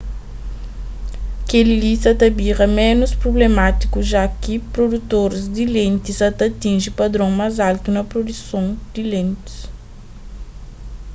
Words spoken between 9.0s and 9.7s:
lentis